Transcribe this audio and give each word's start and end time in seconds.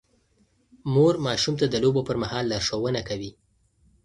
مور 0.93 1.13
ماشوم 1.25 1.55
ته 1.61 1.65
د 1.69 1.75
لوبو 1.83 2.01
پر 2.07 2.15
مهال 2.23 2.45
لارښوونه 2.51 3.01
کوي. 3.09 3.31